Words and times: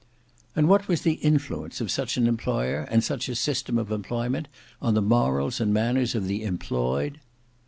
And 0.55 0.67
what 0.67 0.87
was 0.87 1.03
the 1.03 1.19
influence 1.21 1.79
of 1.79 1.91
such 1.91 2.17
an 2.17 2.25
employer 2.25 2.87
and 2.89 3.03
such 3.03 3.29
a 3.29 3.35
system 3.35 3.77
of 3.77 3.91
employment 3.91 4.47
on 4.81 4.95
the 4.95 4.99
morals 5.03 5.61
and 5.61 5.71
manners 5.71 6.15
of 6.15 6.25
the 6.25 6.43
employed? 6.43 7.19